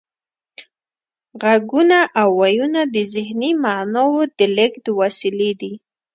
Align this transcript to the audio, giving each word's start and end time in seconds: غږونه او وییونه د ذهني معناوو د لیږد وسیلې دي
غږونه 1.41 1.99
او 2.21 2.29
وییونه 2.39 2.81
د 2.95 2.97
ذهني 3.13 3.51
معناوو 3.63 4.21
د 4.37 4.39
لیږد 4.55 4.85
وسیلې 5.01 5.51
دي 5.61 5.73